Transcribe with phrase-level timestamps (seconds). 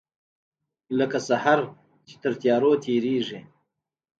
[0.97, 1.59] لکه سحر
[2.07, 3.39] چې تر تیارو تیریږې